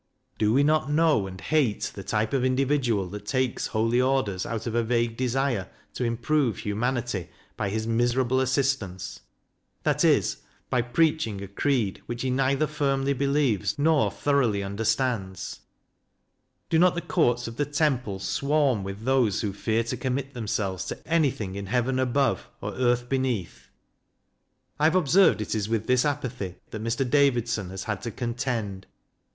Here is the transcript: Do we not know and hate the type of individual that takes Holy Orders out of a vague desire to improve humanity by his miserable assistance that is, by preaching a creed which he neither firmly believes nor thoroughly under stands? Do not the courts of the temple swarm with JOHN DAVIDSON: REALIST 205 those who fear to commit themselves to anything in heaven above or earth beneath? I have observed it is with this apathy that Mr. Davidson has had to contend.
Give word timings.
Do 0.39 0.51
we 0.51 0.63
not 0.63 0.89
know 0.89 1.27
and 1.27 1.39
hate 1.39 1.91
the 1.93 2.01
type 2.01 2.33
of 2.33 2.43
individual 2.43 3.07
that 3.09 3.27
takes 3.27 3.67
Holy 3.67 4.01
Orders 4.01 4.47
out 4.47 4.65
of 4.65 4.73
a 4.73 4.81
vague 4.81 5.15
desire 5.15 5.69
to 5.93 6.03
improve 6.03 6.57
humanity 6.57 7.29
by 7.55 7.69
his 7.69 7.85
miserable 7.85 8.39
assistance 8.39 9.19
that 9.83 10.03
is, 10.03 10.37
by 10.71 10.81
preaching 10.81 11.39
a 11.43 11.47
creed 11.47 12.01
which 12.07 12.23
he 12.23 12.31
neither 12.31 12.65
firmly 12.65 13.13
believes 13.13 13.77
nor 13.77 14.09
thoroughly 14.09 14.63
under 14.63 14.83
stands? 14.85 15.59
Do 16.71 16.79
not 16.79 16.95
the 16.95 17.01
courts 17.01 17.47
of 17.47 17.57
the 17.57 17.65
temple 17.67 18.17
swarm 18.17 18.83
with 18.83 19.05
JOHN 19.05 19.05
DAVIDSON: 19.05 19.21
REALIST 19.21 19.39
205 19.41 19.53
those 19.53 19.59
who 19.61 19.71
fear 19.71 19.83
to 19.83 20.01
commit 20.01 20.33
themselves 20.33 20.85
to 20.85 21.07
anything 21.07 21.53
in 21.53 21.67
heaven 21.67 21.99
above 21.99 22.49
or 22.59 22.73
earth 22.73 23.07
beneath? 23.07 23.69
I 24.79 24.85
have 24.85 24.95
observed 24.95 25.41
it 25.41 25.53
is 25.53 25.69
with 25.69 25.85
this 25.85 26.03
apathy 26.03 26.55
that 26.71 26.83
Mr. 26.83 27.07
Davidson 27.07 27.69
has 27.69 27.83
had 27.83 28.01
to 28.01 28.09
contend. 28.09 28.87